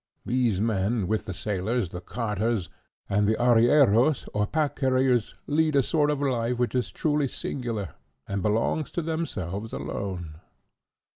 [0.25, 2.69] These men, with the sailors, the carters,
[3.07, 7.89] and the arrieros or pack carriers, lead a sort of life which is truly singular,
[8.27, 10.41] and belongs to themselves alone.